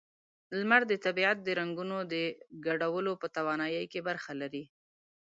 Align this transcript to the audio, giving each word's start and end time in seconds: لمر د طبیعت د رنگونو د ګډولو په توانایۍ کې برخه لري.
لمر 0.59 0.81
د 0.91 0.93
طبیعت 1.05 1.37
د 1.43 1.47
رنگونو 1.59 1.97
د 2.13 2.15
ګډولو 2.65 3.11
په 3.21 3.27
توانایۍ 3.37 3.85
کې 3.91 3.99
برخه 4.09 4.31
لري. 4.41 4.63